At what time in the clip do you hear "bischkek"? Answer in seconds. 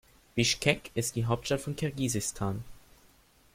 0.33-0.89